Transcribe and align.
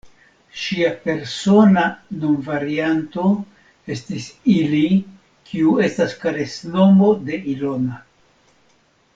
Ŝia 0.59 0.87
persona 1.01 1.83
nomvarianto 2.23 3.27
estis 3.97 4.31
"Ili," 4.55 4.83
kiu 5.51 5.77
estas 5.89 6.17
karesnomo 6.25 7.13
de 7.29 7.43
Ilona. 7.55 8.05